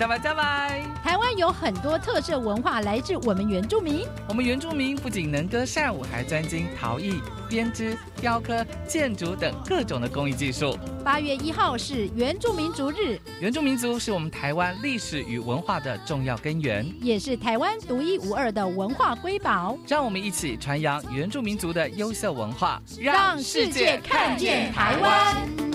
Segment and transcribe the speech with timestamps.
[0.00, 0.80] 加白加白。
[1.04, 4.06] 台湾有很多特色文化来自我们原住民。
[4.30, 7.20] 我们原住民不仅能歌善舞，还专精陶艺、
[7.50, 10.74] 编织、雕刻、建筑等各种的工艺技术。
[11.04, 19.76] 八月一号是原住民族日，原住民族是我们台湾历史与文化的重要根源，也是台湾独一无二的文化瑰宝。
[19.86, 25.69] 让我们一起传扬原住民族的优秀文化，让世界看见台湾。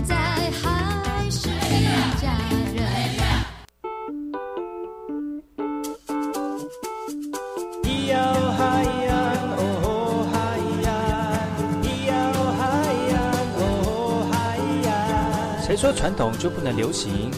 [15.85, 17.29] 说传统就不能流行？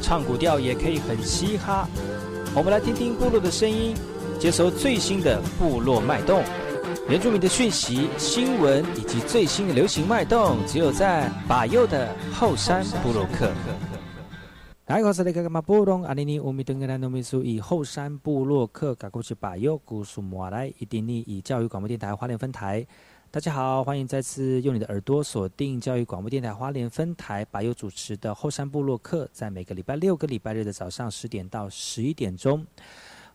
[0.00, 1.88] 唱古调也可以很嘻哈。
[2.54, 3.92] 我们来听听部落的声音，
[4.38, 6.44] 接收最新的部落脉动。
[7.08, 13.50] 原住民的讯息、新闻以及最新的流行脉动，只有在把右的后山部落克。
[14.84, 22.86] 大家好，是那个马布隆阿尼尼乌米登格兰努米苏以后山部落克赶过去把右古苏摩来伊丁尼以教育广播电台花莲分台。
[23.30, 32.66] 大家好，欢迎再次用你的耳朵锁定教育广播电台花莲分台把右主持的后山部落客，在每个礼拜六个礼拜日的早上十点到十一点钟。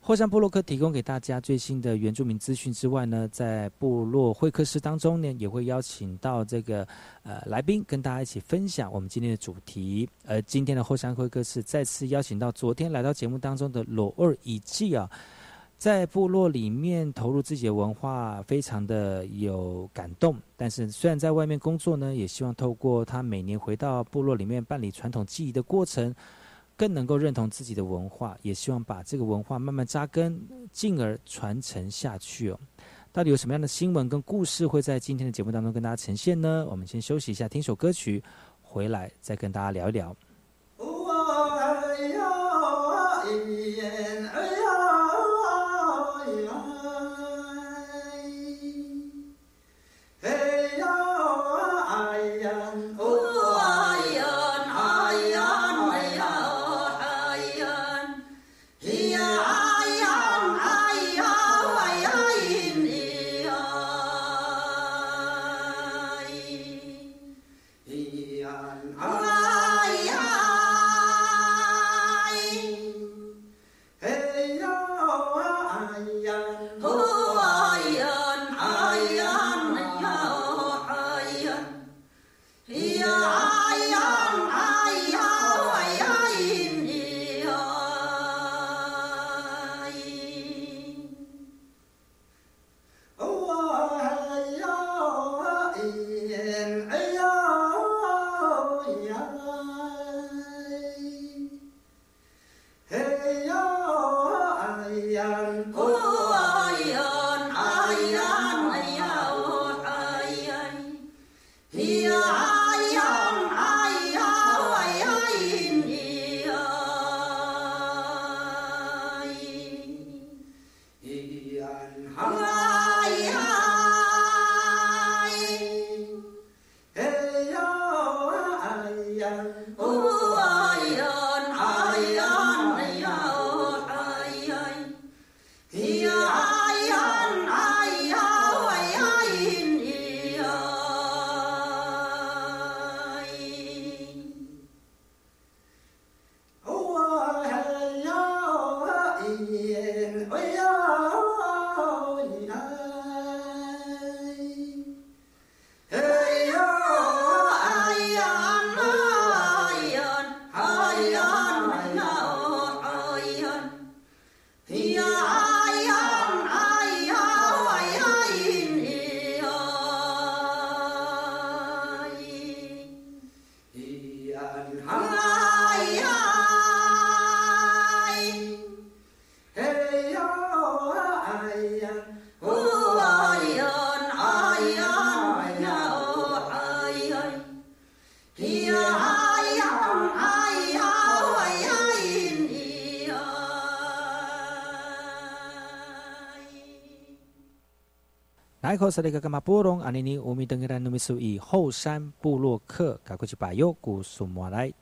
[0.02, 6.86] 后山部落客提供给大家最新的原住民资讯之外呢，在部落会客室当中呢，也会邀请到这个
[7.22, 10.10] 呃来宾跟大家一起分享我们今天的主题。
[10.26, 15.10] 而今天的后山会客室再次邀请到昨天来到节目当中的罗二以季啊，
[15.78, 20.38] 在部落里面投入自己的文化，非常的有感动。
[20.56, 26.14] 但是虽然在外面工作呢，也希望透过他每年回到部落里面办理传统记忆的过程。
[26.76, 32.60] 更能够认同自己的文化，也希望把这个文化慢慢扎根，进而传承下去哦。
[33.12, 36.66] 到底有什么样的新闻跟故事会在今天的节目当中跟大家呈现呢？
[36.68, 38.24] 我们先休息一下，听首歌曲，
[38.64, 40.18] 回来再跟大家聊一聊。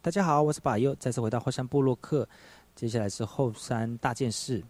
[0.01, 2.27] 大家好，我是巴尤，再次回到后山布洛克。
[2.75, 4.63] 接下来是后山大件事。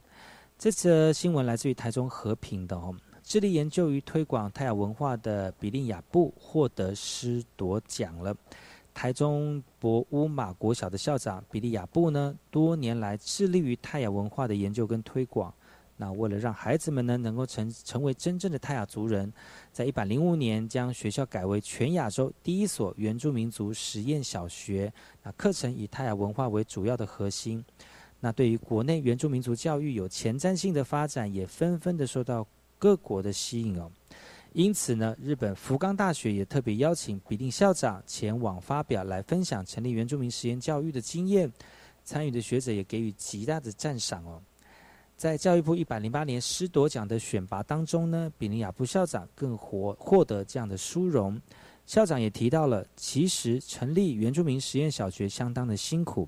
[0.58, 2.94] 这则新闻来自于台中和平的哦，
[3.24, 8.36] 致力研究与推广泰雅文化的比利亚布获得师夺奖了。
[8.94, 15.54] 台中博乌马国小的校长比利亚布呢，多年来致力于泰雅文化的研究跟推广。
[16.02, 19.32] 那为了让孩子们呢能够成成为真正的泰雅族人，
[19.72, 24.92] 在一百零五年将学校改为全亚洲第一所原住民族实验小学。
[25.22, 27.64] 那课程以泰雅文化为主要的核心。
[28.20, 32.48] 那对于国内原住民族教育有前瞻性的发展，也纷纷的受到
[32.80, 33.92] 各国的吸引哦。
[34.54, 41.52] 因此呢，日本福冈大学也特别邀请比定校长前往发表，来分享成立原住民实验教育的经验。
[42.04, 44.42] 参与的学者也给予极大的赞赏哦。
[45.22, 51.40] 在教育部一百零八年师铎奖的选拔当中呢，比尼亚布校长更获获得这样的殊荣。
[51.86, 56.28] 校长也提到了，其实成立原住民实验小学相当的辛苦。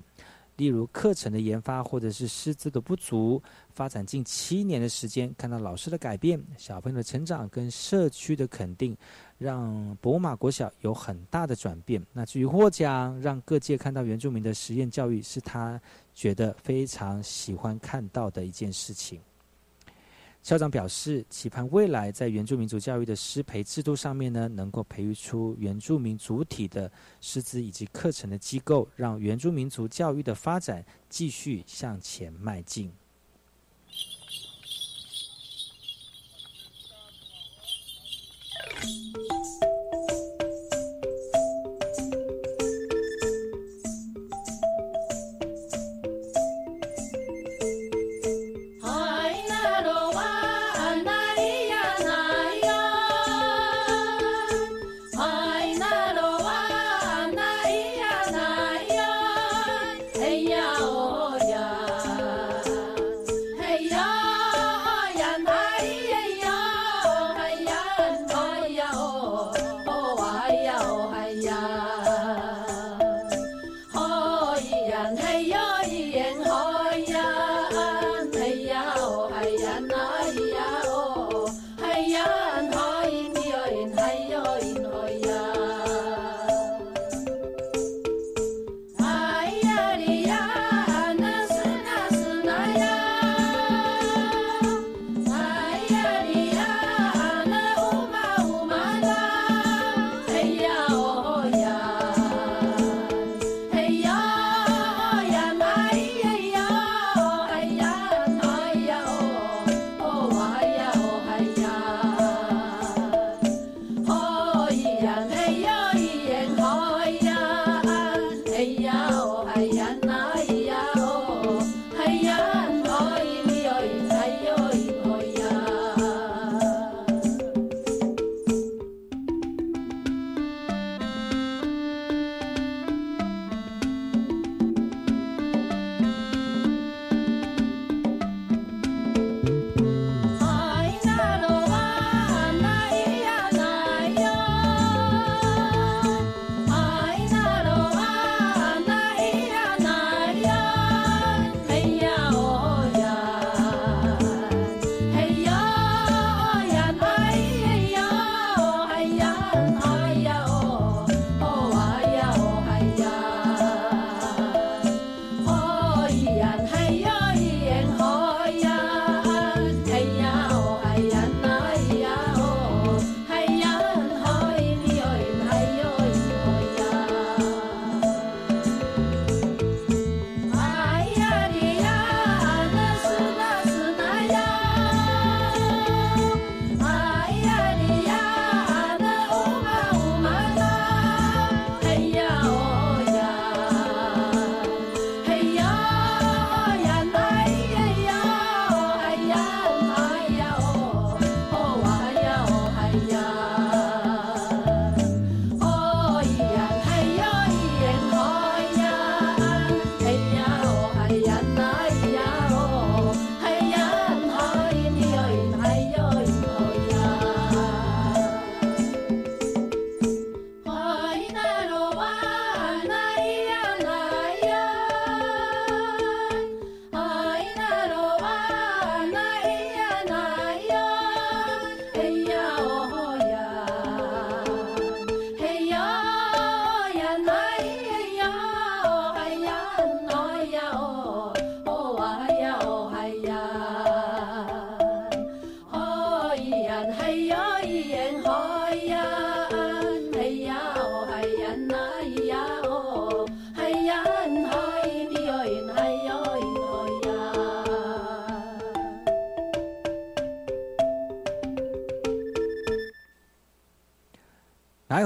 [0.56, 8.96] 例如课程的研发，或者是师资的不足，发展近七年的时间，看到老师的改变、小朋友的成长跟社区的肯定，
[9.36, 12.00] 让博马国小有很大的转变。
[12.12, 15.80] 那至于获奖，让各界看到原住民的实验教育，是他
[16.14, 19.20] 觉得非常喜欢看到的一件事情。
[20.44, 32.92] 校长表示，期盼未来在原住民族教育的师培制度上面呢，能够培育出原住民主体的师资以及课程的机构，让原住民族教育的发展继续向前迈进。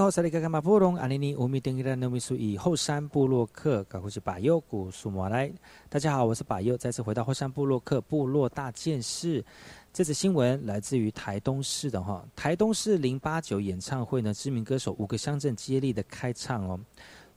[0.09, 5.53] 好，萨利卡卡马布隆阿尼尼乌米丁伊拉诺米苏以后山部落客，搞过去巴佑古苏摩来。
[5.91, 9.45] 大家好，我是巴佑，再次回到后山部落客部落大件事。
[9.93, 16.81] 这次新闻来自于台东市的哈，台东市零八九演唱会呢，知名歌手五个乡镇接力的开唱哦。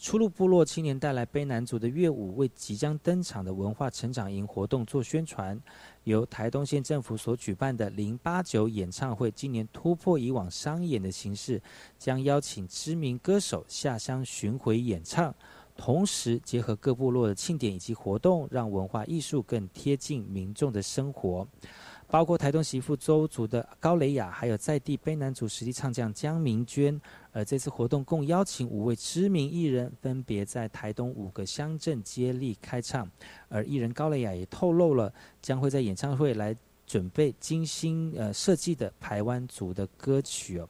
[0.02, 5.62] 初入部落青年带来卑南族的乐舞，为即将登场的文化成长营活动做宣传。
[6.06, 11.62] 由台东县政府所举办的零八九演唱会，今年突破以往商演的形式，
[12.00, 15.32] 将邀请知名歌手下乡巡回演唱，
[15.78, 21.48] 同时结合各部落的庆典以及活动，让文化艺术更贴近民众的生活。
[22.08, 27.00] 包括台东媳妇周族的高蕾雅，还有在地卑南族实力唱将江明娟。
[27.32, 33.10] 而这次活动共邀请五位知名艺人，分别在台东五个乡镇接力开唱。
[33.48, 40.68] 而艺人高蕾雅也透露了，将会在演唱会来准备精心呃设计的台湾族的歌曲哦。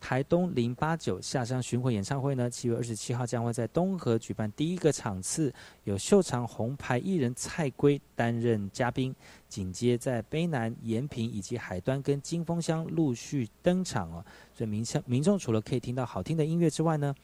[0.00, 5.52] 台东零八九下乡巡回演唱会呢，七月二十七号将会在东河举办第一个场次，
[5.84, 9.14] 有秀场红牌艺人蔡圭担任嘉宾，
[9.48, 14.24] 紧接在卑南、延平以及海端跟金峰乡陆续登场哦。
[14.54, 17.14] 所以民乡民众除了可以听到好听的音乐之外呢，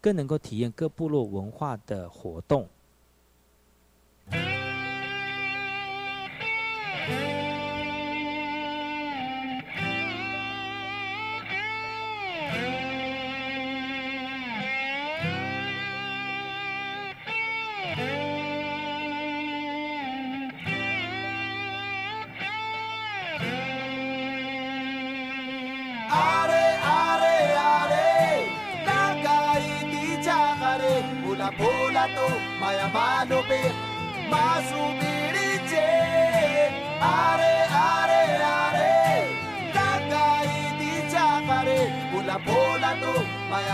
[0.00, 2.68] 更能够体验各部落文化的活动。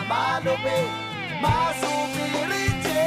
[0.08, 0.76] malobe
[1.42, 3.04] masupirite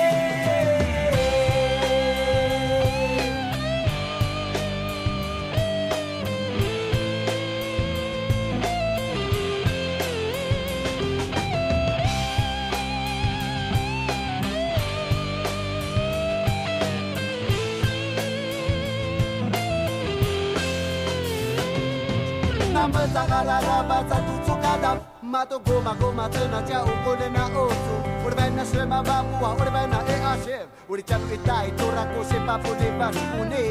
[22.73, 24.36] Namatsakalala batsatu
[25.27, 31.33] Mato goma goma zena tia ukolena otu Urbena sema babua, urbena ea zeb Uri txatu
[31.35, 33.63] eta iturrako zepa pune basune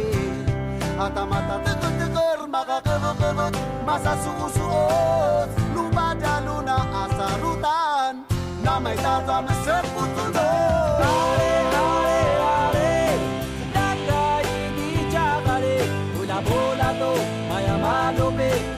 [1.01, 3.47] Ata mata teko teko ermaga gero gero
[3.87, 8.15] Masa zuzu zu oz Lupa ba da luna azarutan
[8.63, 10.47] Nama eta zame zeputu do.
[11.01, 12.93] Hale, hale, hale
[13.59, 14.23] Zendaka
[14.53, 15.77] egitxagare
[16.21, 17.13] Ula bolato,
[17.49, 18.76] maia malope Hale,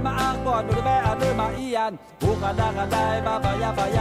[0.00, 3.98] 嘛阿婆，努都买阿都买烟，乌哈达哈达，巴巴呀巴烟。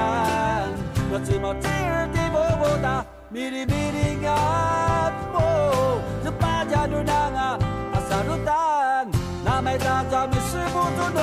[1.11, 5.11] 我只么只儿的不不打，咪哩咪哩呀。
[6.23, 7.57] 这八家的男阿
[7.93, 9.07] 阿三路单，
[9.43, 11.19] 那买大枣没师傅做呢。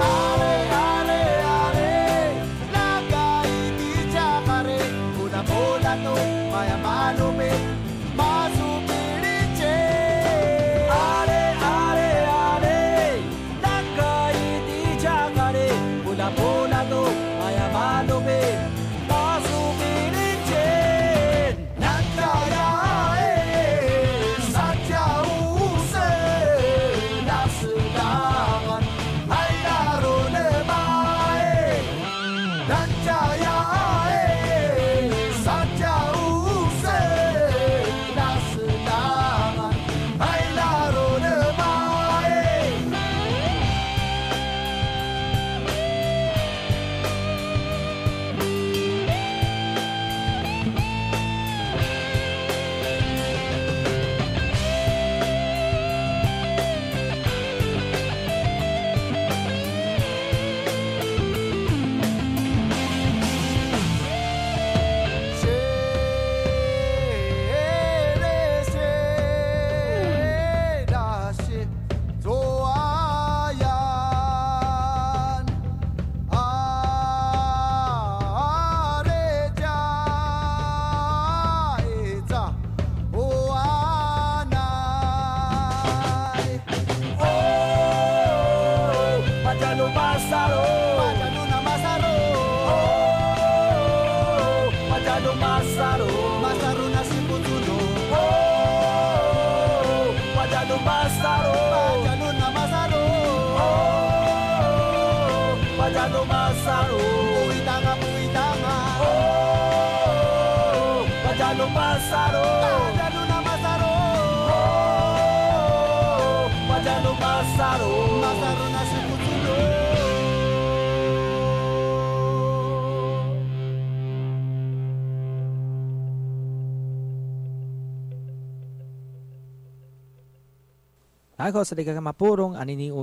[0.00, 0.04] 阿
[0.40, 1.78] 雷阿雷阿雷，
[2.72, 2.76] 那
[3.10, 3.14] 盖
[3.76, 3.80] 滴
[4.12, 4.78] 恰卡雷，
[5.16, 6.08] 不拿毛蛋子，
[6.52, 7.75] 买阿毛豆皮。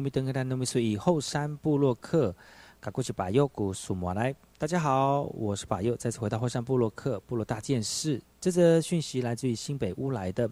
[0.03, 2.35] 米登格兰努米苏以后山部落客，
[2.83, 4.35] 卡古奇巴尤古苏摩来。
[4.57, 8.21] 大家好，我是巴尤，再次回到后山部落客部落大件事。
[8.41, 10.49] 这则讯息来自于新北乌来的。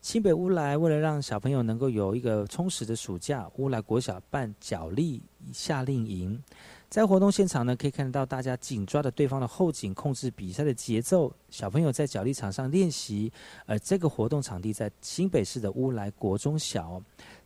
[0.00, 5.22] 新北乌来为了让小朋友能够有一个充实的暑假，乌来国小办脚力
[5.52, 6.42] 夏令营。
[6.88, 11.30] 在活动现场呢，可以看到大家紧抓着对方的后颈，控制比赛的节奏。
[11.50, 13.30] 小朋友在脚力场上练习，
[13.66, 17.02] 而这个活动场地在新北市的乌来国中小，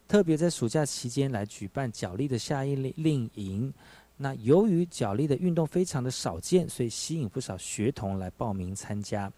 [0.07, 3.75] 特别在暑假期间来举办脚力的夏令令营。
[4.18, 9.32] 那由于脚力的运动非常的少见，所以吸引不少学童来报名参加。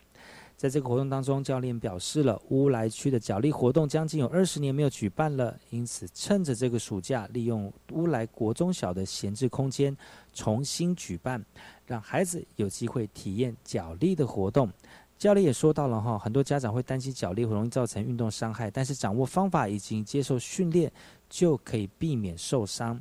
[0.56, 9.96] 在这个活动当中，教练表示了乌来区的脚力活动将近有二十年没有举办了，因此趁着这个暑假，利用乌来国中小的闲置空间
[10.34, 11.42] 重新举办，
[11.86, 14.70] 让孩子有机会体验脚力的活动。
[15.16, 20.90] 教练也说到了哈，很多家长会担心脚力会容易造成运动伤害，但是掌握方法以及接受训练，
[21.28, 23.00] 就可以避免受伤。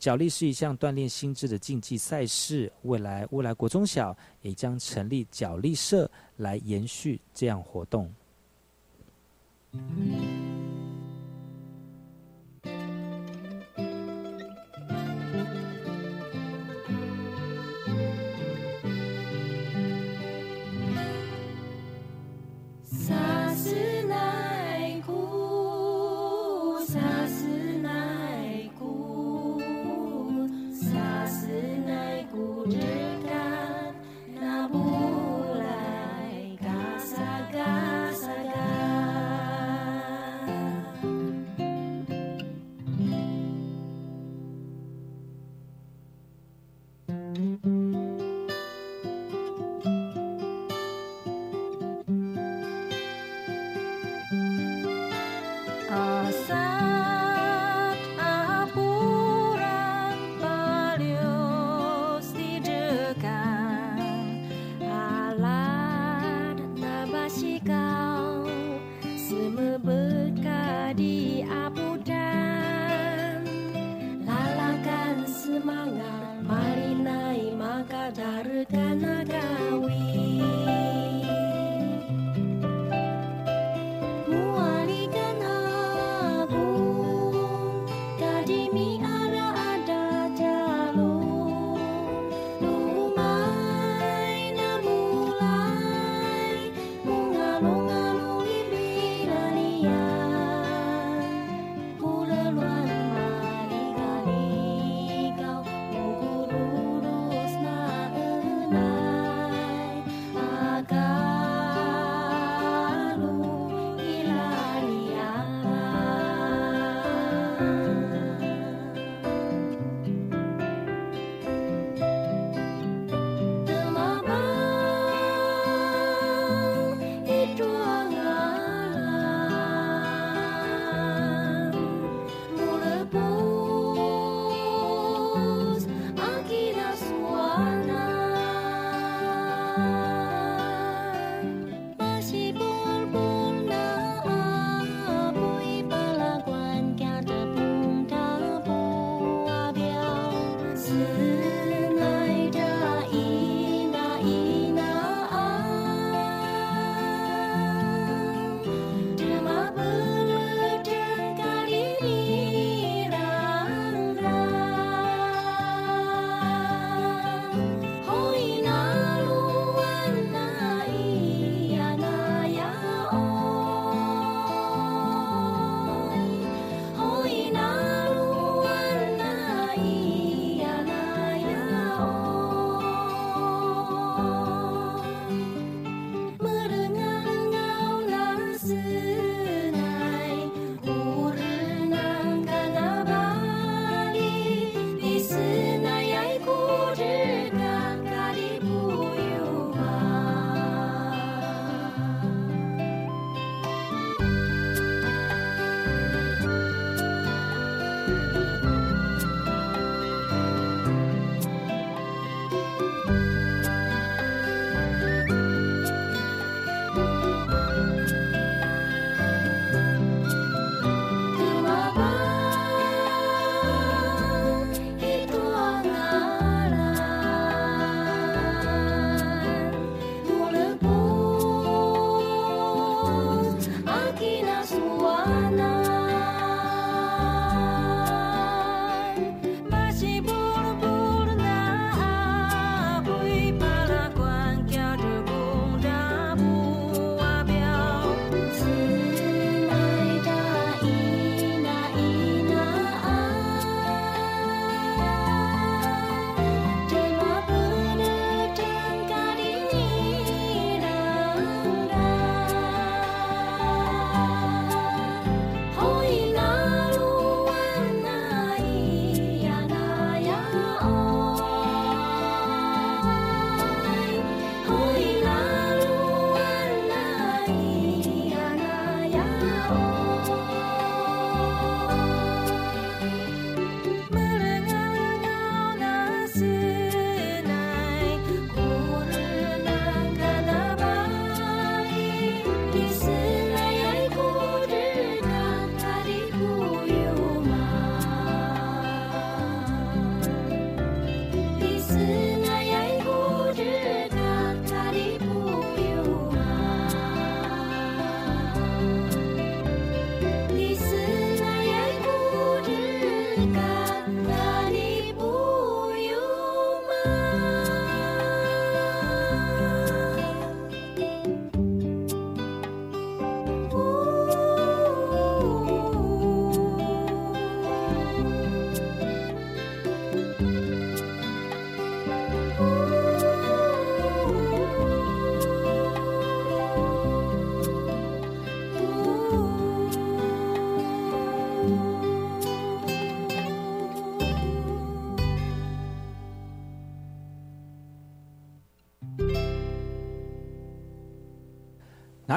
[0.00, 8.10] 脚力是一项锻炼心智的竞技赛事，未来未来国中小也将成立脚力社来延续这样活动。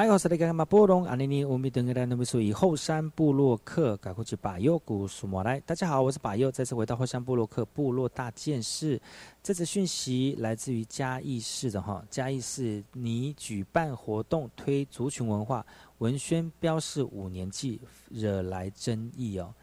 [0.04, 5.58] 哪有是那个嘛波隆阿尼尼乌米登格兰那么属于后山部落客，赶快去把右古苏莫来。
[5.60, 9.00] 大家好，我是把右，再次回到后山部落客部落大件事。
[9.42, 15.64] 这则讯息来自于嘉义市的哈，嘉义市拟举办活动推族群文化
[15.96, 19.54] 文宣标示五年祭，惹来争议哦。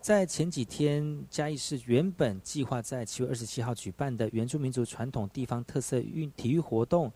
[0.00, 7.10] 在前几天，嘉义市原本计划在七月二十七号举办的原住民族传统地方特色运体育活动。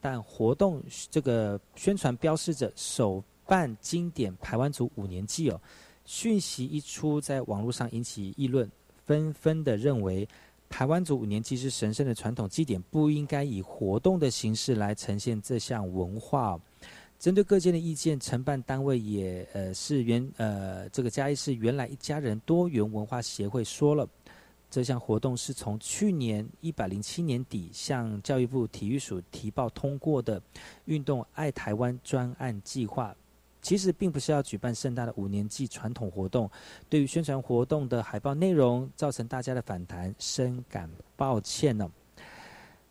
[0.00, 5.60] 但活动这个宣传标示着首办经典台湾族五年祭哦，
[6.04, 8.70] 讯息一出，在网络上引起议论，
[9.04, 10.28] 纷纷的认为
[10.68, 16.60] 台湾族五年祭是神圣的传统祭典，不应该以活动的形式来呈现这项文化。
[17.18, 24.06] 针对各界的意见，承办单位也呃是原呃这个嘉义市原来一家人多元文化协会说了。
[24.70, 30.42] 这项活动是从去年一百零七年底向教育部体育署提报通过的
[30.84, 33.14] 运动爱台湾专案计划，
[33.62, 36.50] 其实并不是要举办盛大的五年祭传统活动。
[36.88, 41.90] 对于宣传活动的海报内容造成大家的反弹，深感抱歉呢。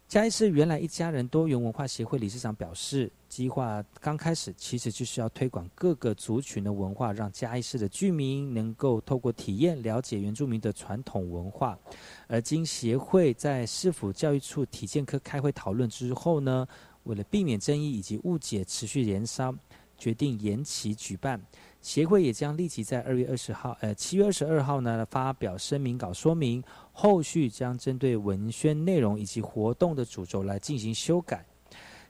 [0.07, 11.77] 嘉义市原来一家人多元文化协会理事长表示，计划刚开始其实就是要推广各个族群的文化，让嘉义市的居民能够透过体验了解原住民的传统文化。
[12.27, 16.67] 而经协会在市府教育处体健科开会讨论之后呢，
[17.03, 19.53] 为了避免争议以及误解持续延烧，
[19.97, 21.41] 决定延期举办。
[21.85, 31.45] 协会也将立即在二月二十号，呃，七月二十二号呢发表声明稿，说明后续将针对文宣内容以及活动的主轴来进行修改。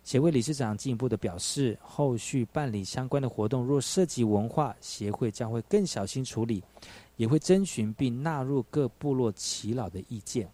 [0.01, 6.63] 协会理事长进一步的表示，后续办理相关的活动，若涉及文化，协会将会更小心处理，
[7.17, 10.49] 也会征询并纳入各部落耆老的意见。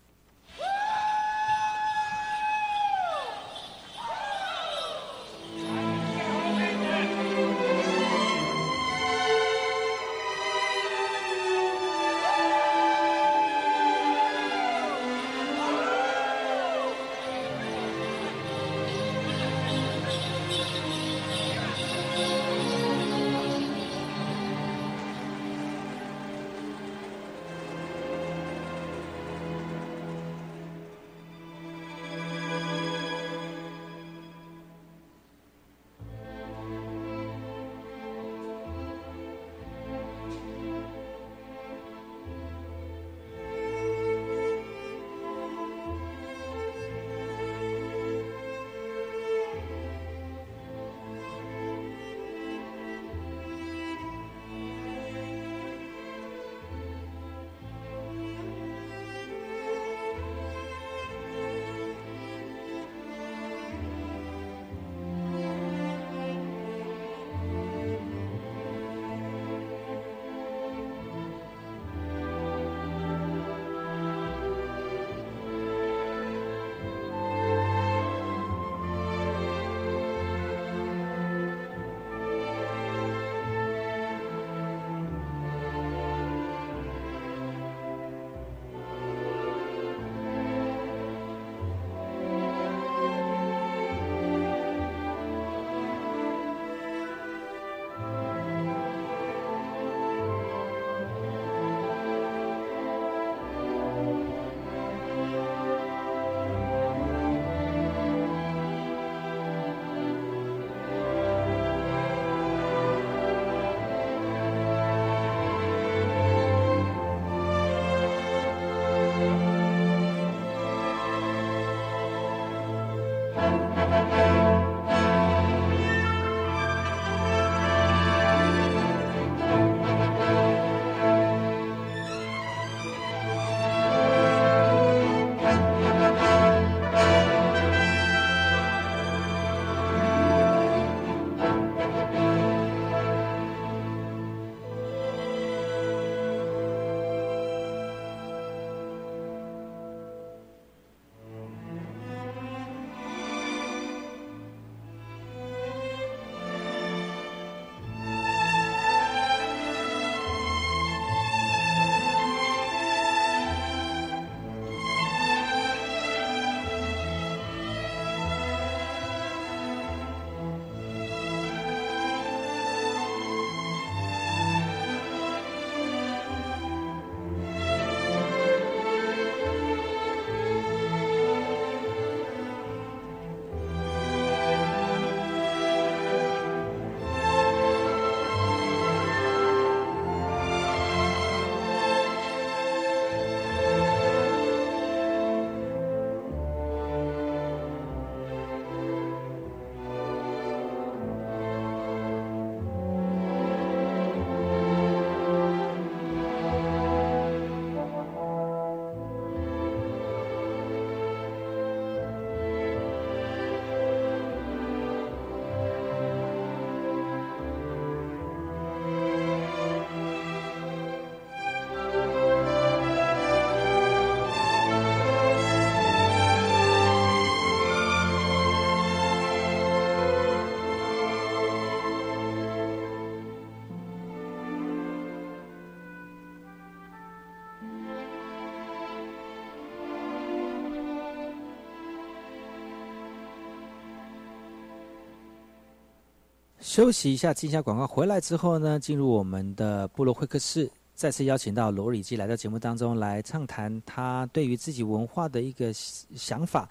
[246.72, 247.86] 休息一下，进一下广告。
[247.86, 256.70] 回来之后呢，进入我们的部落会客室，再次邀请到罗里基来到节目当中来畅谈他对于自己文化的一个想法，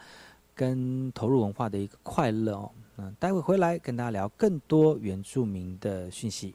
[0.54, 2.70] 跟投入文化的一个快乐哦。
[2.96, 6.54] 嗯待会回来跟大家聊更多原住民的讯息。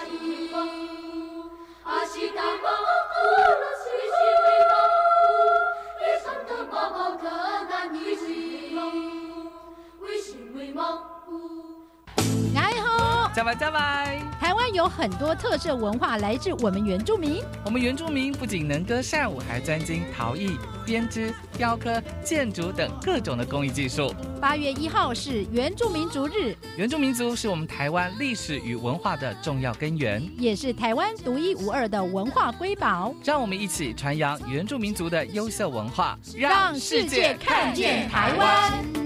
[14.91, 17.41] 很多特色文化来自我们原住民。
[17.63, 24.13] 我们原住民不仅能歌善舞，还专精陶艺、编织、雕刻、建筑等各种的工艺技术。
[24.39, 33.15] 八月一号是原住民族日，原住民族是我们台湾历史与文化的重要根源，也是台湾独一无二的文化瑰宝。
[33.23, 39.00] 让我们一起传扬原住民族的优秀文化，让世界看见台湾。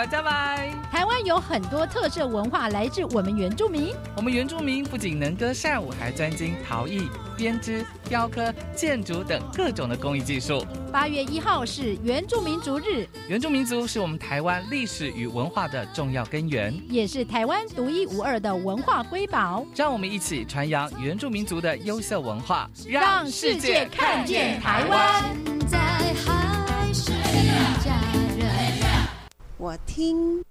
[0.00, 0.70] 拜加拜！
[0.90, 3.94] 台湾有很多特色文化来自我们原住民。
[4.16, 10.64] 我们原住民不仅能歌善舞，还专精陶艺、编织、雕刻、建筑等各种的工艺技术。
[10.90, 19.66] 八月一号是原住民族日，原住民族是我们台湾历史与文化的重要根源，也是台湾独一无二的文化瑰宝。
[19.76, 26.59] 让我们一起传扬原住民族的优秀文化，让世界看见台湾。
[29.62, 30.42] 我听，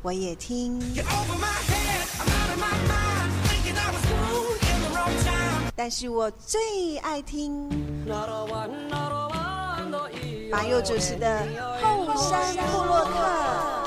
[0.00, 0.80] 我也听，
[5.74, 7.68] 但是我最爱听。
[10.52, 11.40] 马佑主持的
[11.82, 13.83] 后山部落客。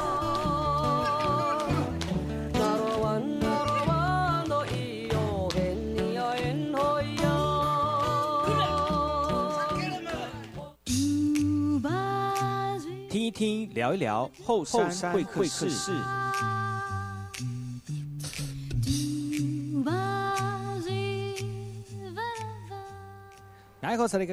[13.38, 15.69] 听聊一聊后山会客室。
[15.69, 15.91] 是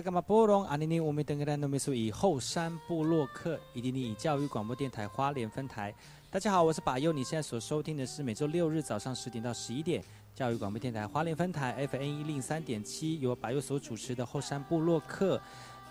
[0.00, 5.94] 干嘛波隆阿尼尼，我们登格兰诺米苏以后山部落客以及你教育广播电台花莲分台。
[6.30, 10.02] 大家好，我是把佑，你现在所收听的是每周六日早上十点到十一点
[10.34, 15.38] 教育广播电台花莲分台 FN 一零三点七由把佑所主持的后山部落客。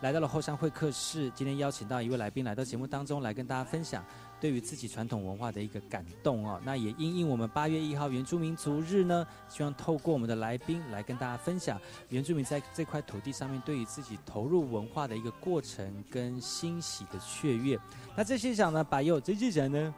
[0.04, 4.04] 来到了后山会客室，今天邀请到一位来宾来到节目当中来跟大家分享
[4.38, 6.60] 对于自己传统文化的一个感动哦。
[6.66, 17.80] 那也因应我们八月一号原住民族日呢，希望透过我们的来宾来跟大家分享原住民在这块土地上面对于自己投入文化的一个过程跟欣喜的雀跃。
[18.14, 19.96] 那在现场呢，把又这记者呢，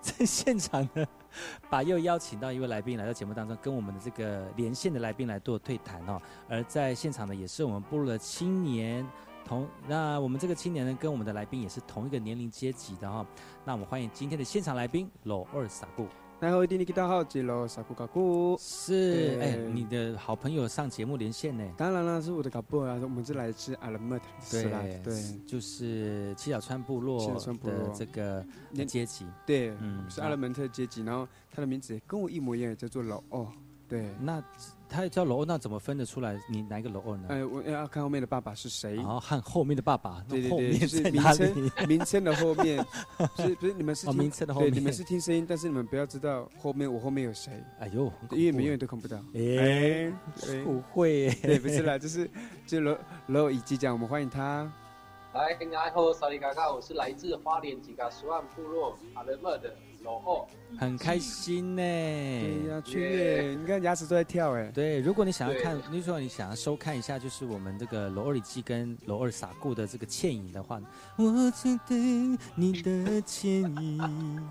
[0.00, 1.06] 在现场呢，
[1.68, 6.18] 把又邀请到一位来宾来到节目当中，跟我们的这个连线的来宾来做对谈哦。
[6.48, 9.06] 而在现场呢，也是我们部落的青年。
[9.44, 13.26] 同那我们这个青年呢，跟我们的来宾也是同一个年龄阶级的哈。
[13.64, 16.06] 那我们欢迎今天的现场来宾老二傻姑。
[16.40, 18.56] 大家好，丁尼吉大号，吉罗萨布卡古。
[18.58, 21.64] 是，哎，你的好朋友上节目连线呢？
[21.76, 28.44] 当然了，是我的搞布啊，我们是来自阿拉木特，对对，就是七小川部落的这个
[28.86, 29.26] 阶级。
[29.46, 33.50] 对，嗯，是阿拉门特阶级，然后他的名字跟我一模一样，叫做老哦。
[33.88, 34.42] 对，那。
[34.94, 37.26] 他叫罗欧，那怎么分得出来你哪一个罗欧呢？
[37.28, 38.94] 哎，我要看后面的爸爸是谁。
[38.94, 42.78] 然后看后面的爸爸，对对对，是名称名称的后面，
[43.36, 44.70] 是不是你们是名称的后面？
[44.70, 47.52] 对，你们是听声音，但是你们不要知道后面我后面有谁。
[47.80, 49.16] 哎呦，因为永远都看不到。
[49.34, 50.12] 哎，
[50.62, 52.30] 不会，对，不是啦，就是
[52.64, 54.70] 就罗罗以及讲，我们欢迎他。
[55.34, 59.74] 来，大家好，萨利嘎嘎，我是来自花莲吉嘎苏万部落阿勒莫的。
[60.04, 60.46] 哦，
[60.78, 61.82] 很开心呢。
[61.82, 64.70] 对呀，雀跃，你看牙齿都在跳哎。
[64.74, 70.80] 对，如果你想要看，你说你想要收看一下，就是我们这个罗二里基跟罗二傻顾的这个倩影的话，
[71.16, 71.96] 我只对
[72.54, 74.48] 你的倩影。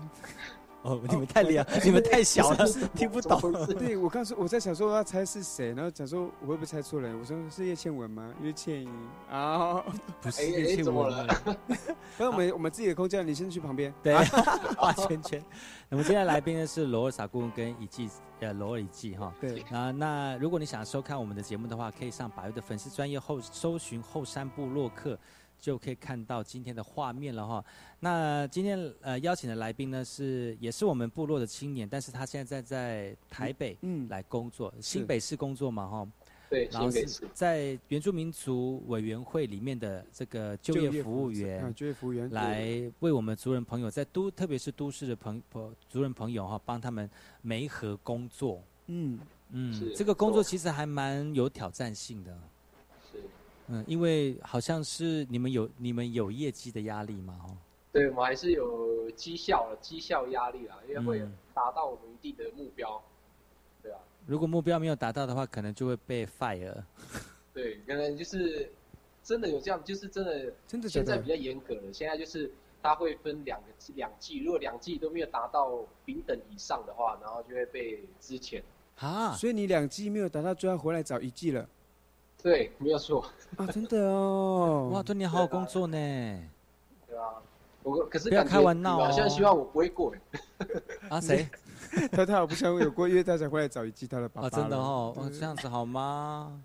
[0.84, 3.40] 哦，你们太亮， 你们太小了， 听不懂。
[3.74, 7.18] 对，我刚说我在想说要猜是谁，然后想说我会不会猜错人？
[7.18, 8.30] 我说是叶倩文吗？
[8.42, 8.90] 叶倩影
[9.30, 9.82] 啊，
[10.20, 11.26] 不是叶倩文。
[12.16, 13.92] 不是我们我们自己的空间，你先去旁边。
[14.02, 14.14] 对，
[14.76, 15.42] 画圈圈。
[15.88, 18.10] 那么今天来宾呢是罗尔萨顾问跟以季
[18.40, 19.32] 呃罗尔以季哈。
[19.40, 25.18] 对啊，那如果你想收看我们的节目的话，可以上百度的粉丝专业后搜寻后山部落客。
[25.64, 27.64] 就可以看到今天的画面了哈。
[27.98, 36.06] 那今天呃邀请的来宾呢是也是我们部落的青年，但是他现在在在台北嗯来工作，新北市工作嘛哈。
[36.50, 42.68] 对，然后是在原住民族委员会里面的这个就业服务员，就业服务员来
[43.00, 47.08] 为我们族人朋友在都特别是都市的朋朋族人朋友哈帮他们
[47.40, 48.62] 媒合工作。
[48.88, 49.18] 嗯
[49.50, 52.38] 嗯，这个工作其实还蛮有挑战性的。
[53.68, 57.56] 嗯，因为好像是你们有你们有业绩的压力嘛，哦。
[57.92, 63.02] 对，我们还是有绩效绩效压力啦，因为会达到我们一定的目标。
[63.82, 63.98] 对啊。
[64.26, 66.82] 如果目标没有达到的话，可能就会被 fire。
[67.54, 68.72] 对，可能就是
[69.22, 71.92] 真的有这样，就是真的，真的现在比较严格了。
[71.92, 72.50] 现在就是
[72.82, 78.60] 它会分两个两季，如果两季都没有达到丙等以上的话，然后就会被支遣。
[78.96, 81.68] 啊，所以你两季没有达到，就要回来找一季了。
[82.44, 83.24] 对，没有错
[83.56, 85.96] 啊，真的哦，哇，对你好好工作呢。
[87.08, 87.40] 对啊，
[87.82, 90.12] 我可是不要开玩笑，好像希望我不会过。
[91.08, 91.48] 啊，谁？
[92.12, 94.46] 他他好不像有过，因为大家会来找一季他的爸爸。
[94.46, 96.60] 啊，真的哦，哦，这样子好吗？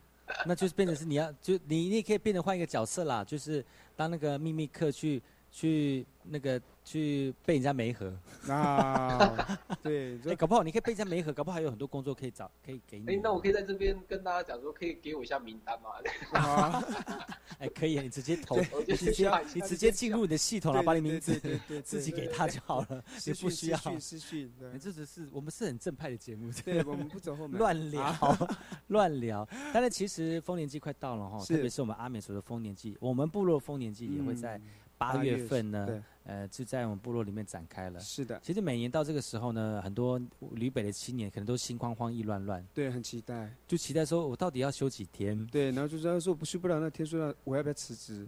[0.46, 3.64] 那就是变成是你要，就你你也可以变成换一个角色啦，就是
[3.96, 6.62] 当那个秘密客去去那个。
[6.90, 8.12] 去背人家梅盒
[8.48, 13.06] 啊， 对，哎，搞不好你可以背人家梅盒，搞不好还有很多工作可以找，可以给你。
[13.14, 15.90] 哎，那我可以在这边跟大家讲说，可以给我一下名单吗？
[17.60, 21.40] 哎，可以，你直接投，你直接你直接进入你的系统了，把你名字
[21.84, 24.52] 自己给他就好了，也不需要私讯。
[24.74, 28.50] 你这只是我们是很正派的节目，对，我们不走后门，乱聊，
[28.88, 29.48] 乱聊。
[29.72, 34.60] 但是其实丰年祭快到了哈，特别是我们阿美族的丰年祭，我们部落丰年祭也会在
[34.98, 36.04] 八月份呢。
[36.30, 38.00] 呃，就在我们部落里面展开了。
[38.00, 40.22] 是的，其实每年到这个时候呢，很多
[40.52, 42.64] 旅北的青年可能都心慌慌、意乱乱。
[42.72, 45.44] 对，很期待，就期待说，我到底要休几天？
[45.48, 48.28] 对，然后就知道说，不休不了那天，说我要不要辞职？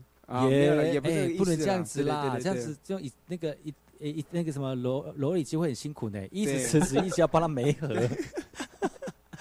[0.50, 7.88] 也也不是不能这样子啦，这样子就以那个一一那个什么罗罗里基会很辛苦呢，一直辞职，一直要帮他媒合。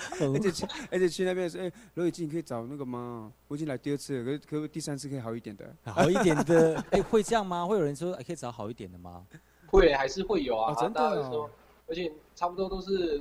[0.21, 3.33] 而且去，而且去那边说，哎，罗宇静，你可以找那个吗？
[3.49, 5.75] 我已经来第二次了，可可不可以第三次可以好一点的？
[5.93, 7.67] 好一点的，哎，会这样吗？
[7.67, 9.27] 会有人说，可以找好一点的吗？
[9.69, 10.75] 会，还是会有啊。
[10.75, 11.51] 真的哦。
[11.87, 13.21] 而且差不多都是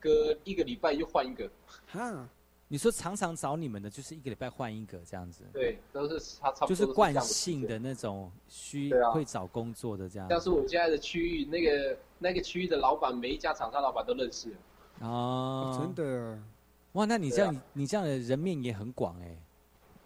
[0.00, 1.50] 隔一个礼拜就换一个。
[1.86, 2.26] 哈，
[2.66, 5.44] 你说常常找你们的，就是一个礼拜换一个这样子。
[5.52, 6.68] 对，都是他差不多。
[6.68, 10.26] 就是惯性的那种需会找工作的这样。
[10.30, 14.48] 像是我现在的区域，那个那个区域的老板，每一家厂商老板都认识。
[15.00, 16.38] 哦，真的，
[16.92, 17.04] 哇！
[17.04, 19.36] 那你这样，你这样的人面也很广哎，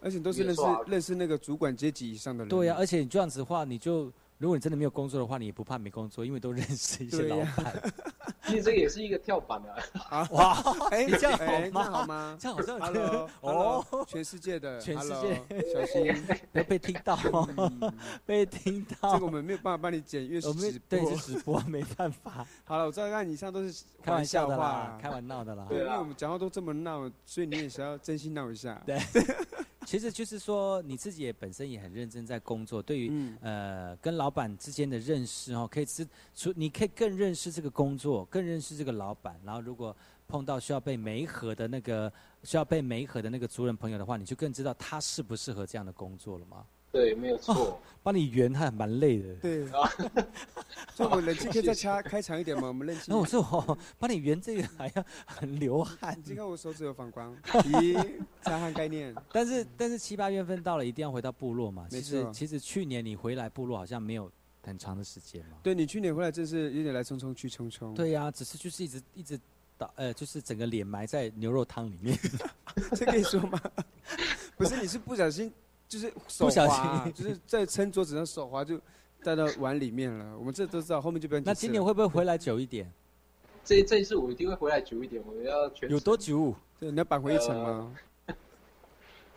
[0.01, 2.49] 而且都是认识认识那个主管阶级以上的人。
[2.49, 7.93] 对呀，而且你这样子的话，你就如果你真的没有工作的话，你也不怕没工作，因为都认识一些老板。
[8.43, 9.61] 其实这个也是一个跳板
[10.09, 10.25] 啊！
[10.31, 10.57] 哇，
[10.91, 12.37] 哎，你这样哎好吗？
[12.39, 12.65] 这样好吗？
[12.65, 17.47] 这样好像哦，全世界的，全世界小心 不要被听到哦，
[18.25, 19.13] 被听到。
[19.13, 21.15] 这个我们没有办法帮你剪，因为是我们直对播。
[21.17, 22.47] 是直播，没办法。
[22.63, 25.65] 好了，我知道，看以上都是开玩笑的话啦，开玩闹的啦。
[25.67, 28.81] 对，因为我们讲话都这么闹，所以你也是要真心闹一下。
[28.85, 28.97] 对，
[29.85, 39.39] 其实就是说你自己也本身也很认真在工作，对于、嗯呃跟老板之间的认识哦，可以知除你可以更认识这个工作，更认识这个老板。
[39.43, 39.95] 然后如果
[40.27, 42.11] 碰到需要被媒合的那个
[42.43, 46.65] 需要被媒合的那个族人朋友的话，你就更知道他适不适合这样的工作了吗？
[46.91, 47.79] 对，没有错。
[48.01, 49.35] 帮你圆他还蛮累的。
[49.35, 49.91] 对，啊，
[50.95, 52.67] 就我们冷气可以再掐开长一点吗？
[52.69, 53.03] 我们冷气。
[53.07, 56.17] 那我说我帮你圆这个还要很流汗。
[56.25, 59.13] 你看我手指有反光， 咦，擦汗概念。
[59.33, 61.87] 但是但是七八月份到了，一定要回到部落嘛。
[61.91, 64.31] 没其实其实去年你回来部落好像没有
[64.63, 65.57] 很长的时间嘛。
[65.61, 67.93] 对你去年回来真是有点来匆匆去匆匆。
[67.93, 69.37] 对呀、只是就是一直一直
[69.77, 72.17] 倒呃，就是整个脸埋在牛肉汤里面。
[72.95, 73.61] 这可以说吗？
[74.55, 75.51] 不是，你是不小心，
[75.89, 78.79] 就是手不小滑，心就是在撑桌子上手滑就
[79.23, 80.37] 带到碗里面了。
[80.37, 81.53] 我们这都知道，后面就不用解释了。
[81.53, 82.89] 那今年会不会回来久一点？
[83.65, 86.55] 这这一次我一定会回来久一点，我要全有多久？
[86.79, 87.95] 对，你要扳回一城吗？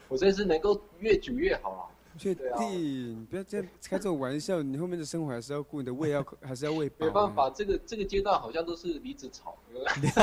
[0.09, 1.83] 我这次能够越久越好啊。
[2.19, 4.63] 确对啊定，你不要这样开这种玩笑。
[4.63, 7.07] 你后面的生活还是要顾，你的胃要还是要喂饱。
[7.07, 9.57] 没办法，这个这个阶段好像都是离子炒。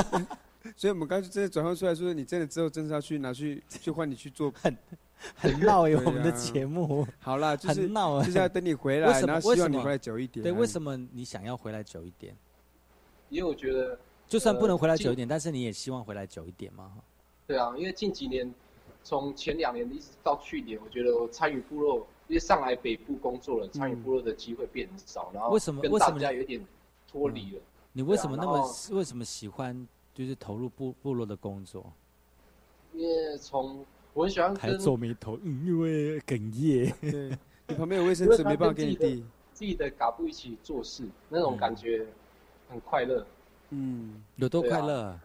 [0.76, 4.76] 所以我们刚才真的转换出来说，你真的之后真是要去拿去，去换你去做，很
[5.36, 7.06] 很闹耶，对啊我们的节目。
[7.18, 10.42] 好啦， 就是很闹哎就是要等你回为来，为什么希望你回来久一点。
[10.42, 10.66] 对，为？
[10.66, 12.34] 什么你想要回来久一点？
[13.28, 16.92] 因为我觉得，就算不能回来久一呃点，但是你也希望回来久一点嘛。
[17.46, 18.52] 对啊，因为近几年，
[19.02, 26.64] 从前两年一直到去年，我觉得我参与部落，因为上来北部工作了，参与部落的机会变少，然后为什么跟大为什么家有点
[27.10, 27.62] 脱离了。
[27.92, 31.92] 你为什么那么啊为什么喜欢就是投入部部落的工作？
[32.94, 36.92] 因为从我很喜欢还皱眉头，嗯，因为哽咽。
[37.00, 37.38] 对，
[37.68, 39.24] 你旁边有卫生纸没办法给你递。
[39.52, 42.06] 自己的嘎布一起做事，那种感觉
[42.68, 43.26] 很快乐。
[43.70, 45.20] 嗯，有多快乐？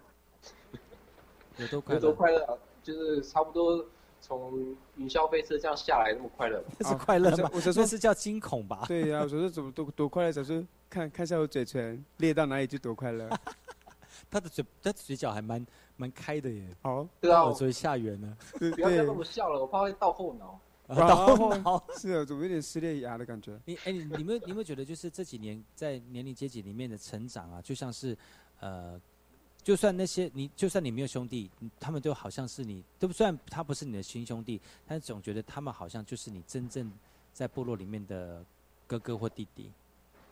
[1.58, 2.14] 有多快乐有多？
[2.14, 2.54] 快乐啊？
[2.84, 3.84] 就是差不多
[4.22, 6.64] 从云霄飞车这样下来那么快乐。
[6.78, 7.50] 那是快乐吗？
[7.54, 8.84] 我想说那是叫惊恐吧？
[8.88, 10.32] 对呀、我说怎么多多快乐？
[10.32, 13.28] 想说看看一下我嘴唇裂到哪里就多快乐。
[14.30, 15.66] 他的嘴，他的嘴角还蛮
[15.98, 16.68] 蛮开的耶。
[16.82, 18.38] 好，对啊耳垂下缘呢。
[18.60, 20.60] 对不要再对那么笑了，我怕会倒后脑。
[20.88, 21.84] 到后脑。
[21.98, 23.60] 是啊，怎么有点撕裂牙的感觉？
[23.66, 28.16] 你哎，你你们你有没有觉得，就是这几年在年龄阶级里面的成长啊，就像是
[28.60, 29.00] 呃，
[29.64, 36.91] 就算那些你，就算你没有兄弟，他们都好像是你，都虽然他不是你的亲兄弟，但总觉得他们好像就是你真正
[37.34, 38.46] 在部落里面的
[38.86, 39.72] 哥哥或弟弟。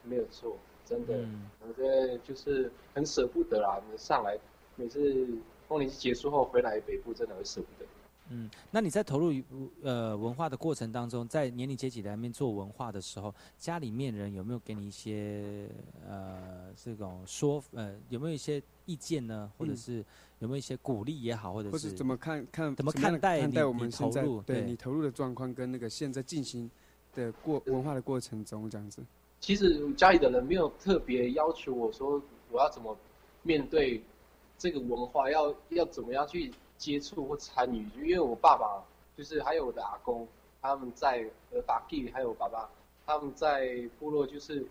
[0.03, 0.55] 没有错，
[0.85, 3.81] 真的，嗯我觉得就是很舍不得啦。
[3.91, 4.37] 你上来
[4.75, 5.27] 每次
[5.73, 7.89] 丰年祭结束后回来北部，真的会舍不得。
[8.29, 9.33] 嗯，那你在投入
[9.81, 15.67] 呃文化的过程当中，在年龄阶级里面做文化的时候，家里面人有没有给你一些
[16.07, 19.51] 呃这种说呃有没有一些意见呢？
[19.57, 20.05] 或者嗯是
[20.39, 26.69] 有没有一些鼓励也好，或者是怎么看看怎么看待看待我你你投们现在入对对你投入的状况跟那个现在进行
[27.15, 29.03] 的过文化的过程中这样子？
[29.41, 32.95] 其实家里的人没有特别要求我说我要怎么
[33.41, 34.01] 面对
[34.63, 37.85] 这个文化，要要怎么样去接触或参与。
[37.97, 38.81] 因为我爸爸
[39.17, 40.25] 就是还有我的阿公，
[40.61, 42.69] 他们在呃打地还有我爸爸，
[43.05, 44.65] 他们在部落就是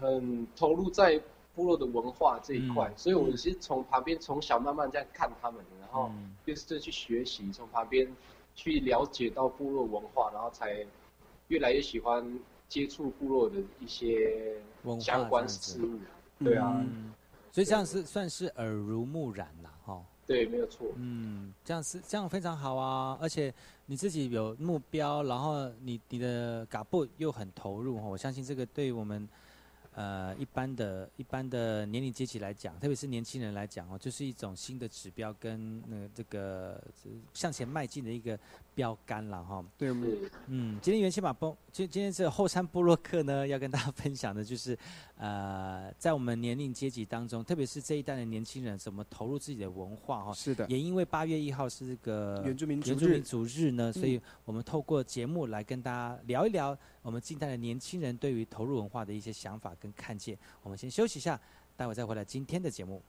[0.00, 1.20] 很投入在
[1.54, 8.10] 部落的文化这一块，嗯所以我是从旁边从小慢慢这样看他们，然后嗯就是去学习，从旁边
[8.54, 10.86] 去了解到部落文化，然后才
[11.48, 14.56] 越来越喜欢接触部落的一些
[14.98, 15.98] 相关事物。
[16.42, 17.12] 对啊，嗯，
[17.52, 20.02] 所以这样是算是耳濡目染啦，哈。
[20.24, 20.86] 对，没有错。
[20.96, 23.52] 嗯，这样是这样非常好啊，而且
[23.86, 29.28] 你自己有目标，然后你你的嘎布又很投入哈，我相信这个对于我们
[29.94, 36.82] 呃一般的一般的年龄阶级来讲，特别是年轻人来讲哦，就是一种新的指标跟那个这个
[37.34, 38.38] 向前迈进的一个
[38.74, 39.62] 标杆了哈。
[39.76, 44.78] 对，我们是嗯，今天元气马崩，今今天这个后山部落客呢，要跟大家分享的就是，
[45.22, 50.32] 呃，在我们年龄阶级当中，特别是这一代的年轻人，怎么投入自己的文化哈。
[50.32, 60.36] 是的，也因为八月一号是这个原住民族原住民日族日呢，所以我们透过节目来跟大家聊一聊我们近代的年轻人对于投入文化的一些想法跟看见。
[60.60, 61.40] 我们先休息一下，
[61.76, 63.00] 待会再回来今天的节目。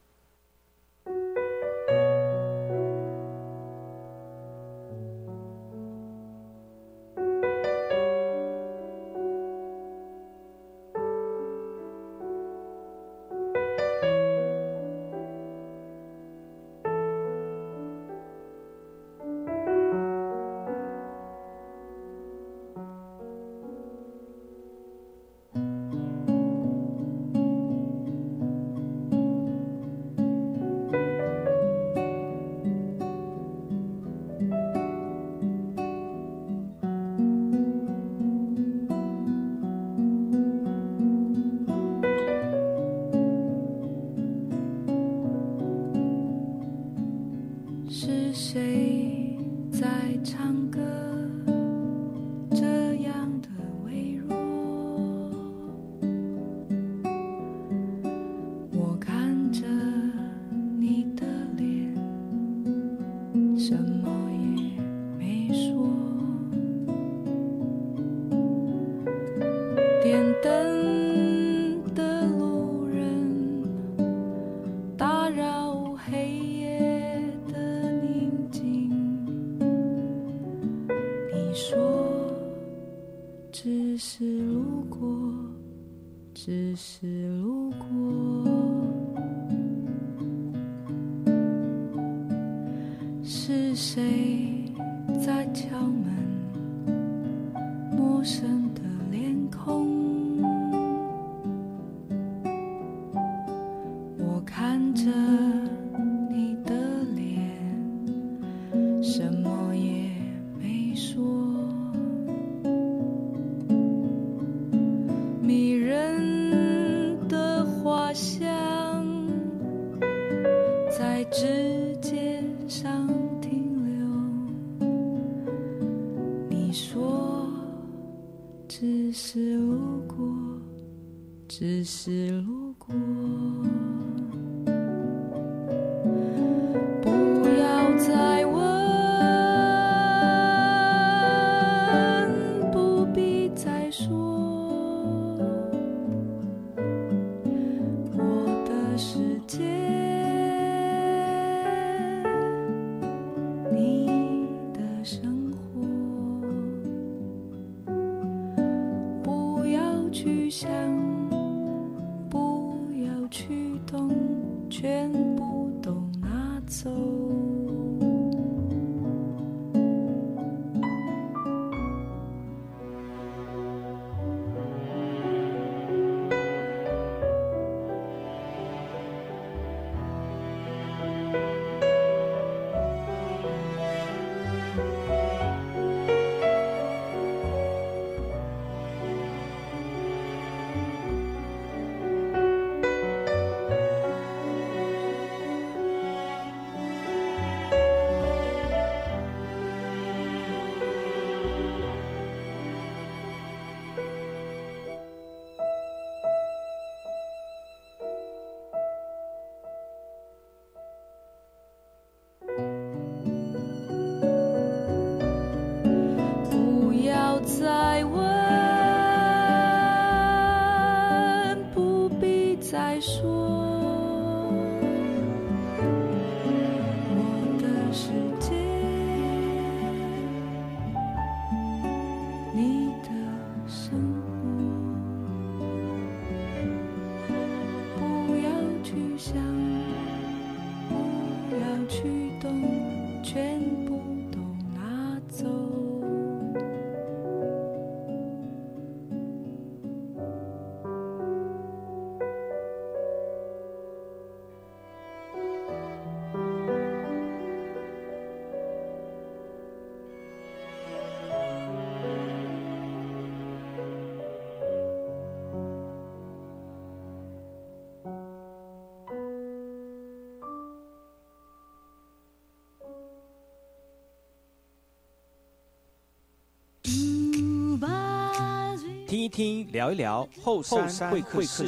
[279.33, 281.65] 听，聊一聊后山会客室。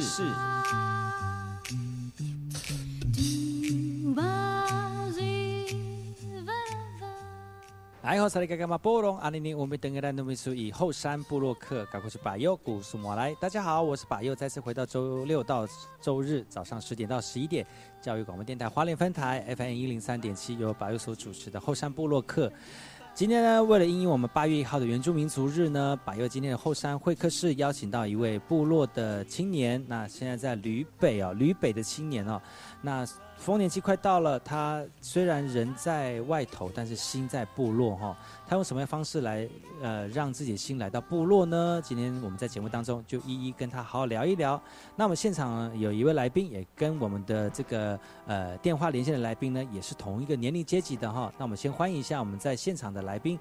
[8.02, 13.34] 哎，好，萨利嘎嘎马波隆，阿尼尼，我们等个来努米苏以后山部落客，赶快去把右古苏马来。
[13.40, 15.66] 大家好，我是把右，再次回到周六到
[16.00, 17.66] 周日早上十点到十一点，
[18.00, 22.48] 教育广播电台花莲分台 FM 一零三点七，由把右所主持的后山部落客。
[23.16, 32.38] 今天呢，为了应应我们八月一号的原住民族日呢，把又今天的后山会客室邀请到一位部落的青年，那现在在吕北啊，吕北的青年哦，
[32.82, 33.06] 那
[33.36, 38.16] 丰年期快到了，他虽然人在外头，但是心在部落哈、
[38.46, 39.48] 他用什么样方式来
[39.80, 41.80] 呃让自己的心来到部落呢？
[41.84, 44.60] 今天我们在节目当中就一一跟他好好聊一聊。
[44.96, 51.32] 那我们现场有一位来宾，也跟我们的这个呃电话连线的来宾呢，也是同一个年龄阶级的哈。
[51.38, 53.38] 那我们先欢迎一下我们在现场的来宾，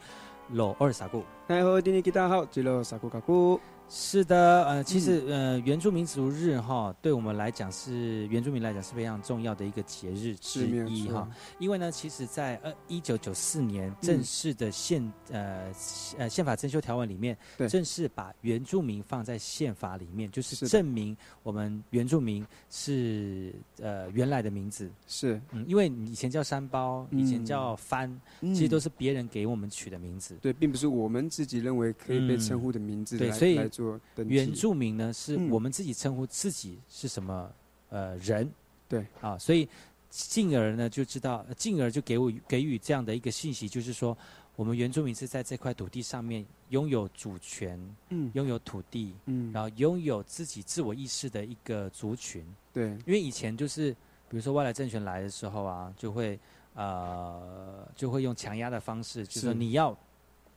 [0.50, 1.24] 罗二萨固。
[1.48, 3.60] 大家好，今天大家好，吉罗萨古卡古。
[3.88, 11.30] 是的，呃，其实、呃，原住民族日哈，对我们来讲是原住民来讲是非常重要的一个节日之一哈。
[11.60, 15.72] 因为呢，其实在呃一九九四年正式的宪、呃
[16.18, 24.90] 呃宪法增修条文里面对，正式把原住民放在宪法里面，就是证明我们原住民是呃原来的名字。
[25.08, 28.54] 是，嗯，因为你以前叫山包，以前嗯叫番，嗯。
[28.56, 30.36] 其实都是别人给我们取的名字。
[30.42, 34.34] 对，并不是我们自己认为可以被称呼的名字来、对所以来做登记。
[34.34, 35.50] 原住民呢，是嗯。
[35.50, 37.52] 我们自己称呼自己是什么
[37.90, 38.50] 呃人，
[38.88, 39.06] 对。
[39.22, 39.68] 啊，所以
[40.10, 44.18] 进而呢就知道，进而就给我给予这样的一个信息，就是说
[44.56, 47.78] 我们原住民是在这块土地上面拥有主权，
[48.10, 48.32] 嗯。
[48.34, 52.46] 拥有土地，嗯，然后拥有自己自我意识的一个族群。
[52.72, 53.92] 对，因为以前就是，
[54.30, 56.40] 比如说外来政权来的时候啊，就会
[56.74, 59.56] 呃就会用强压的方式，就是说是。
[59.58, 59.98] 你要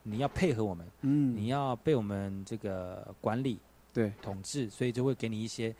[0.09, 3.59] 你要配合我们，嗯，你要被我们这个管理
[3.93, 4.11] 对。
[4.21, 5.75] 统治，所以就会给你一些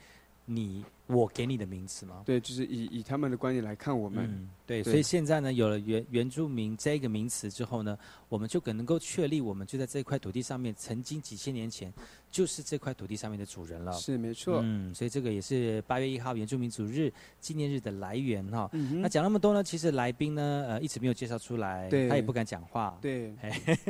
[0.46, 2.22] 你我给你的名词吗。
[2.26, 7.98] 对，就是以以他们的观点来看我们，嗯，对，对所以现在呢，有了原原住民这个名词之后呢，
[8.30, 11.92] 我们就可能够确立，我们就在这块土地上面，曾经几千年前
[12.30, 13.92] 就是这块土地上面的主人了。
[13.94, 14.60] 是没错。
[14.64, 18.70] 嗯，所以这个也是八月一号原住民族日纪念日的来源哈。
[18.74, 22.96] 嗯那讲那么多呢，其实来宾呢，呃，一直没有介绍出来，对他也不敢讲话。
[23.02, 23.34] 对，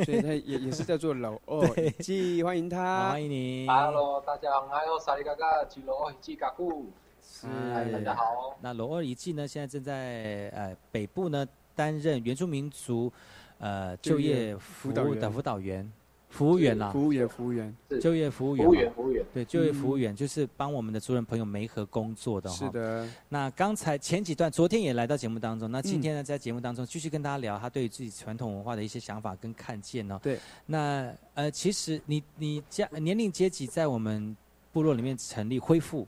[0.06, 3.22] 所以他也也是在做老二 对，记欢迎他欢。
[3.22, 3.68] 迎你。
[3.68, 7.09] Hello，大家好，我是萨利嘎嘎吉罗吉嘎古，嗨，
[7.40, 8.58] 是大家好。
[8.62, 13.12] 那罗二一季呢，现在正在呃北部呢担任原住民族
[13.60, 15.90] 呃就就业业服务的辅导员、
[16.28, 22.58] 服务员啦，服务员，服务员，是就业服务员嘛，服务员，服务员，对，就业服务嗯员就是帮我们的族人朋友媒合工作的哈。
[22.58, 22.70] 是。
[22.72, 30.20] 的，那刚才前几段，昨天也来到节目当中，那今嗯天呢，在节目当中继续跟大家聊他对于自己传统文化的一些想法跟看见哦。
[30.22, 30.38] 对。
[30.66, 34.36] 那呃，其实你你家年龄阶级在我们
[34.74, 36.06] 部落里面成立恢复，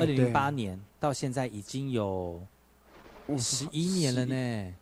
[0.00, 2.42] 二哎零零八年到现在已经有
[3.26, 4.24] 哇十一年了。
[4.24, 4.74] 呢。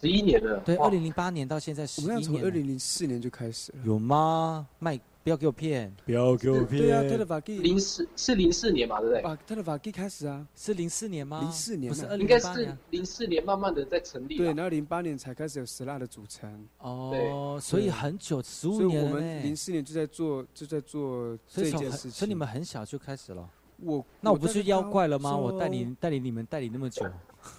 [0.00, 0.60] 十一年了。
[0.60, 2.38] 对，哇二零零八年到现在十我们要一年了。
[2.40, 3.78] 从二零零四年就开始了。
[3.84, 4.66] 有吗？
[4.78, 9.20] 卖不要给我骗，不要给我骗对啊，他的法纪零四是零四年嘛，对不对？
[9.22, 11.40] 啊，他的法纪开始啊，是零四年吗？
[11.40, 12.78] 零四年啊不是二应该是零零八年。
[12.90, 14.54] 零四年慢慢的在成立对，啦。
[14.54, 19.56] 然后零八年才开始有石蜡的组成，哦，所以很久，十五所以年我们零呢。
[19.56, 22.10] 四年就在做就在做这件事情。
[22.12, 23.50] 所以你们很小就开始了。
[23.82, 25.36] 我那我不是妖怪了吗？
[25.36, 27.06] 我带你带领你们带领那么久，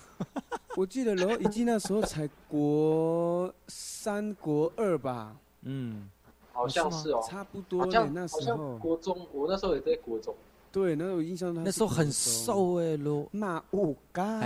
[0.76, 6.09] 我记得，然后以及那时候才国三、国二吧，嗯，
[6.51, 8.78] 好像是哦，差不多好像嘞那好像时候。
[8.78, 10.36] 国中，我那时候也在国中。
[10.72, 14.39] 对，那时候印象他那时候很瘦哎，罗马五嘎，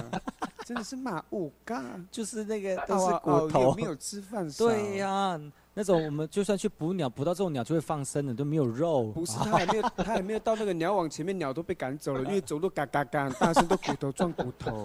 [0.64, 3.74] 真的是马五嘎， 就是那个都哦是骨头。
[3.74, 4.48] 没有吃饭？
[4.52, 5.38] 对呀，
[5.78, 9.12] 那种我们就算去捕鸟，捕到这种鸟就会放生的，都没有肉。
[9.12, 14.84] 不是，他还没有，他还没有到那个鸟网前面，鸟都被赶走了，因为走路嘎嘎嘎，大声都骨头撞骨头。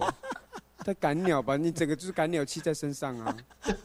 [0.78, 3.36] 他赶鸟吧，你整个就是赶鸟器在身上啊！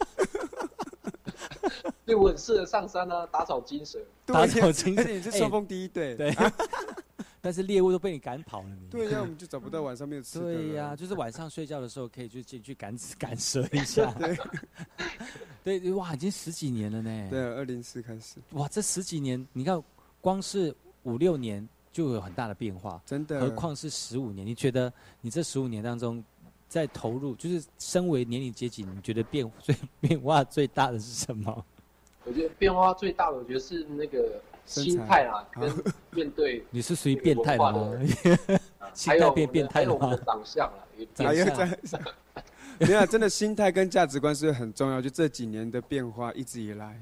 [2.04, 3.98] 对我很适合上山啊，打草惊蛇。
[4.26, 6.30] 打草惊蛇而且你是冲锋第一队，对，
[7.40, 8.88] 但是猎物都被你赶跑了，你。
[8.90, 10.44] 对呀， 我们就找不到晚上没有吃的。
[10.44, 14.12] 对呀、就是晚上睡觉的时候可以就进去赶 赶蛇一下。
[15.62, 17.28] 对，对，哇，已经十几年了呢。
[17.30, 19.82] 对，二零四开始，哇，这十几年，你看，
[20.20, 20.74] 光是
[21.04, 23.40] 五六年就有很大的变化，真的。
[23.40, 24.46] 何况是十五年？
[24.46, 26.22] 你觉得你这十五年当中，
[26.68, 31.64] 在投入，就是身为年龄阶级，你觉得变最变化最大的是什么？
[32.24, 35.72] 我觉得变化最大的，我觉得是那个身心态啊，跟
[36.10, 37.92] 面对 你是属于变态的吗？
[38.78, 40.18] 啊心态变变态了吗的？
[40.24, 40.80] 长相啊，
[41.16, 42.00] 还有长相在，
[42.86, 45.00] 没有，真的心态跟价值观是很重要。
[45.00, 47.00] 就这几年的变化，一直以来，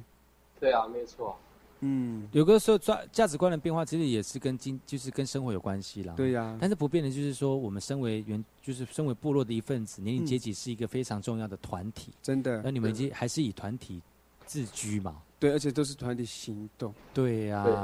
[0.60, 1.36] 对啊，没错。
[1.80, 6.14] 嗯，有个时候抓价值观的变化，其实也是跟经，就是跟生活有关系啦。
[6.16, 12.12] 对呀，但是不变的就是说，我们身为原，就是身为部落的一份子，年龄嗯阶级是一个非常重要的团体。
[12.22, 14.00] 真的那，你们已经还是以团体
[14.46, 15.16] 自居嘛？
[15.38, 17.74] 对，而且都是团体行动，对呀、对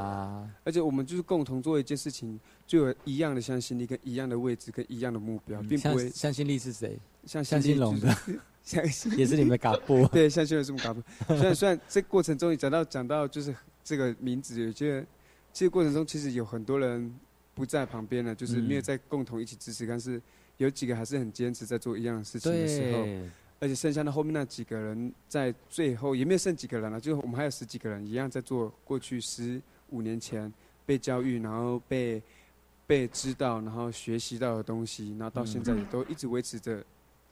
[0.64, 6.98] 而且我们就是共同做一件事情，就有一样的向心力、跟一样的位置、跟一样的目标，并不向会向心力是谁？
[7.26, 8.16] 像向心龙的，
[8.64, 10.07] 向心也是你们的嘎布。
[10.12, 10.96] 对，像现在这么搞。
[11.36, 15.07] 虽然虽然这过程中你讲到讲到就是这个名字，有些
[15.53, 17.14] 这个过程中其实有很多人
[17.55, 20.20] 不在旁边了，就是没有嗯在共同一起支持，但是
[20.57, 23.30] 有几个还是很坚持在做一样的事情的时候，对，
[23.62, 30.52] 而且剩下的后面那几个人在最后也没有剩几个人了，就是我们还有十几个人一样在做过去十五年前
[30.84, 32.20] 被教育，然后被
[32.88, 36.84] 被知道，然后学习到的东西，然后到现在也都一直维持着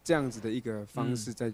[0.04, 1.52] 这样子的一个方式在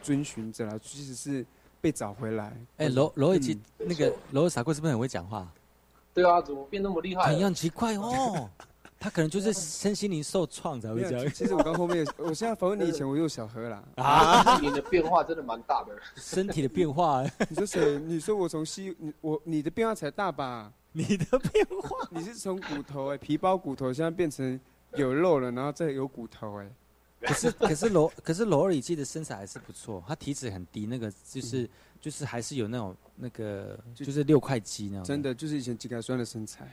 [0.00, 1.44] 遵循着啦，其实是
[1.80, 2.56] 被找回来。
[2.76, 5.52] 哎，罗罗尔基嗯那个罗尔傻贵是不是很会讲话？
[6.14, 7.36] 对啊，怎么变那么厉害了？
[7.36, 8.48] 很很奇怪哦，
[9.04, 11.30] 他可能就是身心灵受创才会这样。
[11.34, 13.84] 其实我刚后面，我现在访问你以前，我又小喝啦。
[13.96, 15.94] 啊，你的变化真的蛮大的。
[16.16, 17.98] 身体的变化，你说谁？
[17.98, 20.72] 你说我从西，你我你的变化才大吧？
[20.92, 24.58] 你的变化，你是从骨头哎、皮包骨头，现在变成
[24.94, 26.70] 有肉了，然后再有骨头哎、
[27.20, 31.68] 可是可是罗可是罗尔基的身材还是不错，他体脂很低，那个就是
[32.00, 35.04] 就是还是有那种那个就就是六块肌那种。
[35.04, 36.72] 真，的就是以前肌酐酸的身材。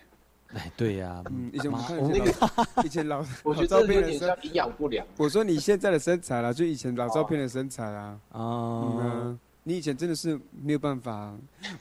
[0.54, 5.06] 哎，对呀，嗯，以前我们看妈以前老以前老 我觉老照得有片的身，点像营养不良。
[5.18, 8.20] 我说你现在的身材啦，就以前老照片的身材啦。
[8.32, 11.34] 啊，你以前真的是没有办法，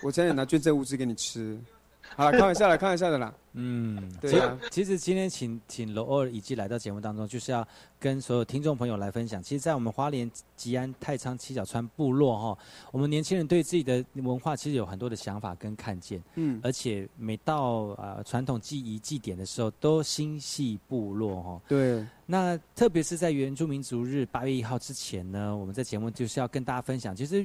[0.03, 1.59] 我差点拿捐赠物资给你吃。
[2.17, 3.33] 好了， 开玩笑了，开玩笑的啦。
[3.53, 7.67] 嗯，对啊其实今天请请罗二以及来到节目当中，就是要
[7.99, 9.43] 跟所有听众朋友来分享。
[9.43, 12.59] 其实，在我们花莲吉安太仓七角川部落哈，
[12.93, 16.23] 我们年轻人对自己的文化其实有很多的想法跟看见。
[16.37, 21.61] 嗯而且每到呃传统祭仪祭典的时候，都心系部落哈。
[21.67, 27.45] 对，那特别是在原住民族日八月一号之前呢，我们在节目就是要跟大家分享，其实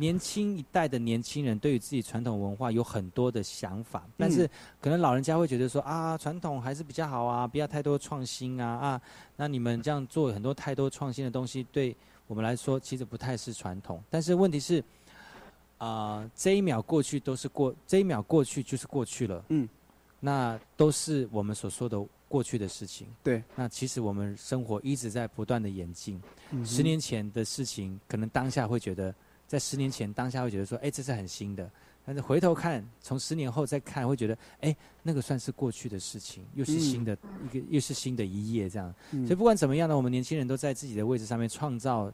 [0.00, 4.48] 年轻一代的年轻人对于自己传统文化有很多的想法，但是
[4.80, 9.02] 可能老人家会觉得说啊，传统还是比较好啊，不要太多创新啊啊，
[9.34, 11.96] 那你们这样做很多太多创新的东西，对
[12.28, 14.00] 我们来说其实不太是传统。
[14.08, 14.82] 但是问题是，
[15.78, 19.44] 啊、这一秒过去都是过，这一秒过去就是过去了。
[19.48, 19.68] 嗯，
[20.20, 23.08] 那都是我们所说的过去的事情。
[23.24, 26.22] 对，那其实我们生活一直在不断的演进。
[26.50, 29.14] 嗯十年前的事情，可能当下会觉得，
[29.48, 31.68] 在十年前当下会觉得说，哎，这是很新的。
[32.06, 38.94] 但是回头看，从十年后再看，会觉得，哎，那个算是过去的事情，又是新的、一个，又是新的一页这样。
[39.10, 42.10] 嗯所以不管怎么样呢，我们年轻人都在自己的位置上面创造，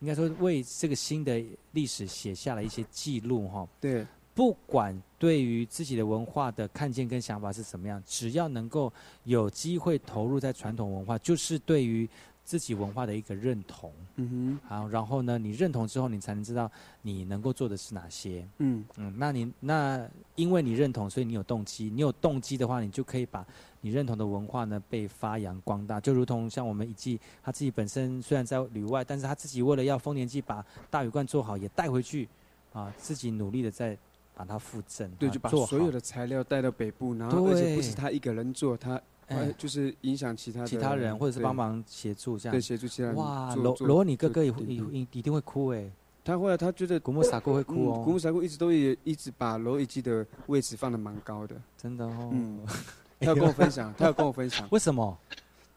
[0.00, 3.68] 应该说为这个新的历史写下了一些记录哈。
[3.80, 8.90] 对，不管对于自己的文化的看见跟想法是怎么样，只要能够
[9.24, 12.08] 有机会投入在传统文化，就是对于
[12.44, 13.92] 自己文化的一个认同。
[14.16, 16.70] 嗯哼好，然后呢，你认同之后，你才能知道
[17.02, 18.46] 你能够做的是哪些。
[18.58, 21.90] 嗯嗯，那你那因为你认同，所以你有动机。
[21.90, 23.44] 你有动机的话，你就可以把
[23.80, 26.00] 你认同的文化呢被发扬光大。
[26.00, 32.28] 就如同像我们以季他自己本身虽然在旅外，但是他自己为了要丰年祭把大鱼罐做好，也带回去
[32.72, 33.96] 啊，自己努力的在
[34.34, 35.10] 把它复正。
[35.12, 42.54] 对，啊就把所有的材料带到北部，然后而且不是他一个人做，他哎呃就是影响其他其他人或者是帮忙协助这样。
[42.54, 45.90] 对协助其他人哇，罗罗，你哥哥也会一一定会哭哎。
[46.24, 52.30] 他后来他觉得古木傻姑会哭哦嗯古木傻姑一直都也一直把罗伊基的位置放的蛮高的，真的哦。
[52.32, 52.60] 嗯，
[53.20, 55.16] 他要跟我分享，他要跟我分享，为什么？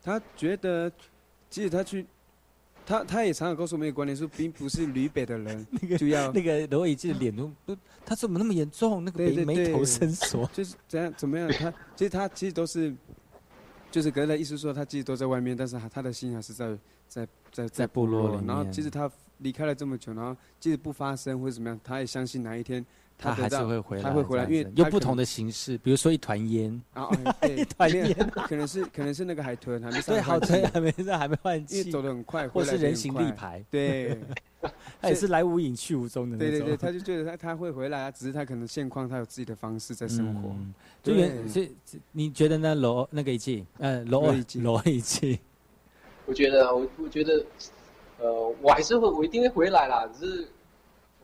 [0.04, 0.92] 他觉得
[1.50, 2.06] 其实他去。
[2.90, 7.76] 他他也常常告诉我们一个观点，说并不是吕北的人 那个就要那个罗伊基的脸都不，
[8.06, 9.04] 他怎么那么严重？
[9.04, 10.50] 那个眉眉头深锁。
[10.54, 11.52] 就是怎样怎么样？
[11.52, 12.96] 他其实他其实都是，
[13.92, 16.78] 就是格的意思说他其实都在外面，但是他他的心还是在
[17.08, 18.72] 在在在部落里然后面。
[18.72, 19.10] 其实他
[19.40, 22.86] 离开了这么久，然后即使不发生或者怎么样，他也相信哪一天
[23.18, 27.10] 他还是会回来，他会回来，因为他可能样子用不同的形式，比如说一团烟，啊，
[27.40, 34.20] 哎对一团烟，可能是可能是那个海豚还没上对，来换气好，还没在还没换因气为，走得很快，或回来得很是人形立牌，对，
[35.02, 36.52] 他也是来无影去无踪的那种。
[36.52, 40.50] 对对对，他就觉得他他会回来啊，只是他可能现况他有自己的方式在生活。
[40.50, 41.72] 嗯就原所以
[42.12, 42.76] 你觉得呢？
[42.76, 45.40] 罗那个一季，呃，罗罗一季罗一季，
[46.26, 47.46] 我觉得，我我觉得，
[48.20, 50.06] 呃，我还是会，我一定会回来啦。
[50.14, 50.48] 只是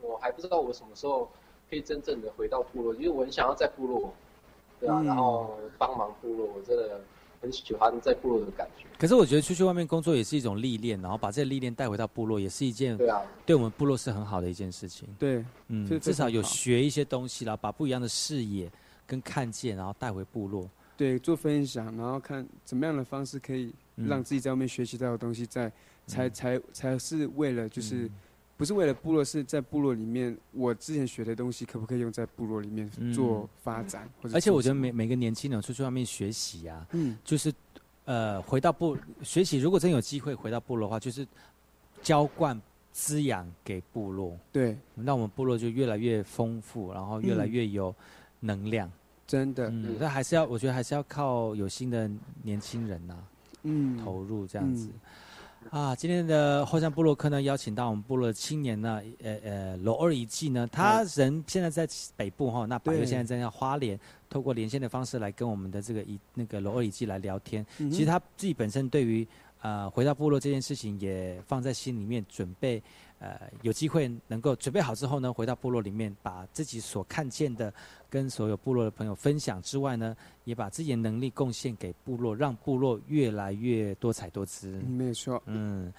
[0.01, 1.29] 我还不知道我什么时候
[1.69, 4.13] 可以真正的回到部落，因为我很想要在部落，
[4.79, 7.01] 对啊，嗯然后帮忙部落，我真的
[7.43, 8.85] 很喜欢在部落的感觉。
[8.97, 15.05] 可是我觉得出去外面工作也是一种历练，然后把这个历练带回到部落，也是一件对啊，对我们部落是很好的一件事情。
[15.19, 18.71] 对，嗯非，至少有学一些东西啦，把不一样的视野
[19.05, 20.69] 跟看见，然后带回部落。
[20.95, 25.69] 对，做分享，然后看怎么样的方式可以嗯让自己在外面学习到的东西，在
[26.07, 28.11] 才才才是为了就是嗯
[28.63, 33.13] 不是为了部落，是在部落里面我之前学的东西可不可以用在部落里面嗯。
[33.13, 34.09] 做发展？
[34.33, 37.17] 而且我觉得每每个年轻人出去外面学习啊，嗯。
[37.25, 37.53] 就是
[38.05, 41.27] 呃回到部学习，如果真有机会回到部落的话，就是
[42.01, 42.57] 浇灌
[42.93, 47.51] 滋养给部落，对，让我们部落就越来越丰富，然后越来嗯。
[47.51, 47.93] 越有
[48.39, 48.89] 能量。
[49.27, 52.09] 真的，嗯，但还是要，我觉得还是要靠有心的
[52.41, 53.17] 年轻人呐、
[53.63, 54.89] 嗯，投入这样子。
[55.69, 63.99] 啊，今天的后山部落客呢，邀请到我们部落的青年呢，呃呃，罗二一季呢，他人现在在北部哈，那白月现在在花莲，
[64.29, 67.65] 透过连线的方式来跟我们的这个一那个罗二一季来聊天。
[67.79, 69.27] 嗯其实他自己本身对于
[69.61, 72.81] 呃回到部落这件事情也放在心里面，准备
[73.23, 77.73] 呃有机会能够准备好之后呢，回到部落里面，把自己所看见的
[78.09, 80.13] 跟所有部落的朋友分享之外呢，
[80.43, 84.81] 也把自己的能力贡献给部落，让部落越来越多彩多姿。
[84.85, 85.91] 嗯没错，嗯，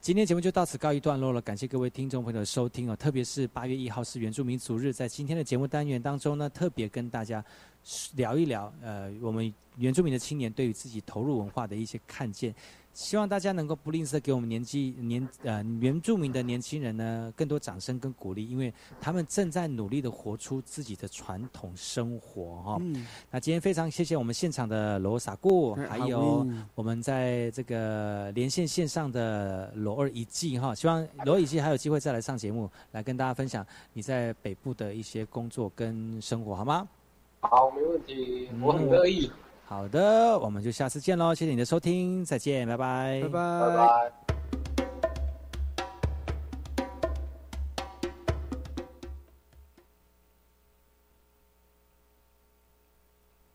[0.00, 7.44] 今天节目就到此告一段落了，感谢各位听众朋友的收听哦，特别是八月一号是原住民族日，在今天的节目单元当中呢，特别跟大家
[8.16, 12.54] 聊一聊，呃，我们原住民的青年对于自己投入文化的一些看见。
[12.92, 23.06] 希望大家能够不吝啬给我们年纪年呃原住民的年轻人呢更多掌声跟鼓励，因为他们正在努力的活出自己的传统生活哈、嗯。
[23.30, 36.88] 那今天非常谢谢我们现场的罗萨固，哎还有我们在这个连线线上的罗二一季哈，希望罗二一季还有机会再来上节目，来跟大家分享你在北部的一些工作跟生活，好吗？
[37.40, 39.30] 好，没问题，嗯我很乐意。
[39.70, 44.29] 好的，我们就下次见喽，谢谢你的收听，再见，拜拜，拜拜拜拜。